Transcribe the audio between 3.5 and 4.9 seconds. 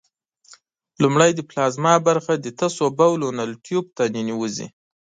ټیوب ته ننوزي.